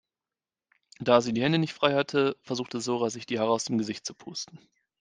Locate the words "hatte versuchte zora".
1.93-3.11